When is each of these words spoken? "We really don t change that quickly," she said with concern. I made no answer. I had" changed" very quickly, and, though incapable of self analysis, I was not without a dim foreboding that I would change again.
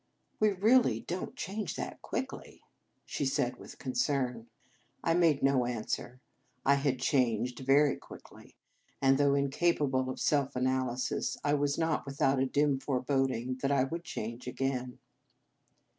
"We 0.39 0.49
really 0.53 1.01
don 1.01 1.27
t 1.27 1.33
change 1.35 1.75
that 1.75 2.01
quickly," 2.01 2.63
she 3.05 3.23
said 3.23 3.57
with 3.57 3.77
concern. 3.77 4.47
I 5.03 5.13
made 5.13 5.43
no 5.43 5.67
answer. 5.67 6.19
I 6.65 6.73
had" 6.73 6.97
changed" 6.99 7.59
very 7.59 7.97
quickly, 7.97 8.55
and, 8.99 9.19
though 9.19 9.35
incapable 9.35 10.09
of 10.09 10.19
self 10.19 10.55
analysis, 10.55 11.37
I 11.43 11.53
was 11.53 11.77
not 11.77 12.07
without 12.07 12.39
a 12.39 12.47
dim 12.47 12.79
foreboding 12.79 13.59
that 13.61 13.71
I 13.71 13.83
would 13.83 14.03
change 14.03 14.47
again. 14.47 14.97